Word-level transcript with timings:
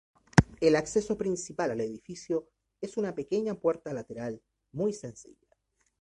El 0.61 0.75
acceso 0.77 1.15
principal 1.15 1.69
al 1.69 1.81
edificio 1.81 2.49
es 2.81 2.97
una 2.97 3.13
pequeña 3.13 3.53
puerta 3.53 3.93
lateral 3.93 4.41
muy 4.71 4.93
sencilla. 4.93 5.47